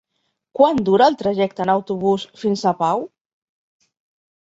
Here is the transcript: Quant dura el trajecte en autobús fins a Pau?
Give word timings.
Quant 0.59 0.81
dura 0.87 1.09
el 1.13 1.17
trajecte 1.19 1.65
en 1.67 1.73
autobús 1.75 2.27
fins 2.47 2.67
a 2.73 2.77
Pau? 2.83 3.09